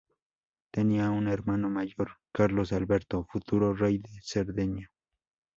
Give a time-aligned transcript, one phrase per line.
[0.71, 4.89] Tenía un hermano mayor, Carlos Alberto, futuro rey de Cerdeña.